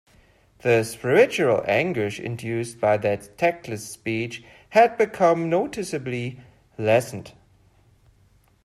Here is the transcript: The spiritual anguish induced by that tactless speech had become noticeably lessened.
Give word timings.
The 0.63 0.83
spiritual 0.83 1.63
anguish 1.67 2.19
induced 2.19 2.79
by 2.79 2.97
that 2.97 3.37
tactless 3.37 3.87
speech 3.87 4.43
had 4.71 4.97
become 4.97 5.47
noticeably 5.47 6.39
lessened. 6.75 7.33